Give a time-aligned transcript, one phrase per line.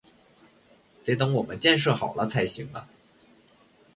[1.05, 2.87] 得等我们建设好了才行啊